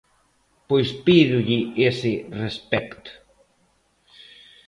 Pois 0.69 0.89
pídolle 1.05 1.59
ese 1.89 2.13
respecto. 2.43 3.11